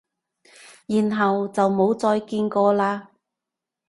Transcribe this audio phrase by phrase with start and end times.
[0.87, 3.05] 然後就冇再見過喇？